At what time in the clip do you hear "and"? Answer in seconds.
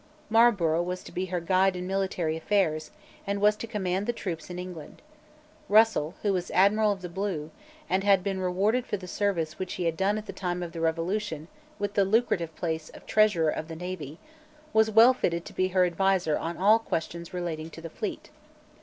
3.27-3.39, 7.87-8.03